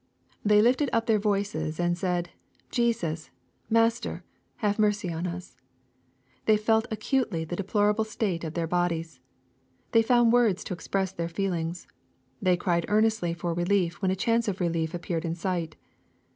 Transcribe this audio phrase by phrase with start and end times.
[0.43, 2.33] "They lifted up their voices 232 EXPOSITORY THOUGHTS.
[2.33, 2.69] and said,
[3.23, 3.31] Jesus,
[3.69, 4.23] Master,
[4.55, 5.55] have mercy on us/'
[6.45, 9.19] They felt acutely the deplorable state of their bodies.
[9.91, 11.85] They found words to express their feelings.
[12.41, 15.75] They cried earnestly for relief when a chance of relief appeared in sight.